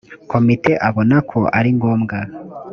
[0.31, 2.17] komite abona ko ari ngombwa